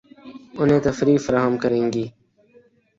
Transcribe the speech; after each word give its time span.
انھیں 0.59 0.79
تفریح 0.87 1.17
فراہم 1.25 1.53
کریں 1.63 1.85
گی 1.93 2.05